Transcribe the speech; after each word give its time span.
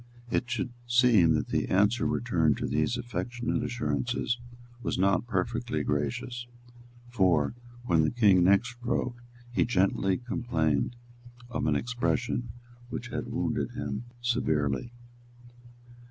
It 0.31 0.49
should 0.49 0.73
seem 0.87 1.33
that 1.35 1.49
the 1.49 1.67
answer 1.67 2.07
returned 2.07 2.57
to 2.57 2.65
these 2.65 2.97
affectionate 2.97 3.61
assurances 3.63 4.39
was 4.81 4.97
not 4.97 5.27
perfectly 5.27 5.83
gracious; 5.83 6.47
for, 7.07 7.53
when 7.85 8.01
the 8.01 8.09
King 8.09 8.43
next 8.43 8.77
wrote, 8.81 9.17
he 9.51 9.63
gently 9.63 10.17
complained 10.17 10.95
of 11.51 11.67
an 11.67 11.75
expression 11.75 12.49
which 12.89 13.09
had 13.09 13.27
wounded 13.27 13.73
him 13.75 14.05
severely. 14.21 14.91